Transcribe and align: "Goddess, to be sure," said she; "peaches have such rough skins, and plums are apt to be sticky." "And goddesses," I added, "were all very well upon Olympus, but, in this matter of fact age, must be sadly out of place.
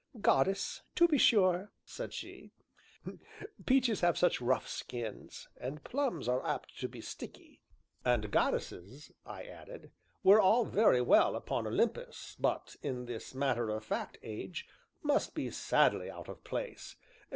"Goddess, 0.19 0.81
to 0.95 1.07
be 1.07 1.19
sure," 1.19 1.69
said 1.85 2.11
she; 2.11 2.49
"peaches 3.67 4.01
have 4.01 4.17
such 4.17 4.41
rough 4.41 4.67
skins, 4.67 5.47
and 5.57 5.83
plums 5.83 6.27
are 6.27 6.43
apt 6.43 6.75
to 6.79 6.87
be 6.87 7.01
sticky." 7.01 7.61
"And 8.03 8.31
goddesses," 8.31 9.11
I 9.27 9.43
added, 9.43 9.91
"were 10.23 10.41
all 10.41 10.65
very 10.65 11.01
well 11.03 11.35
upon 11.35 11.67
Olympus, 11.67 12.35
but, 12.39 12.77
in 12.81 13.05
this 13.05 13.35
matter 13.35 13.69
of 13.69 13.83
fact 13.83 14.17
age, 14.23 14.67
must 15.03 15.35
be 15.35 15.51
sadly 15.51 16.09
out 16.09 16.27
of 16.29 16.43
place. 16.43 16.95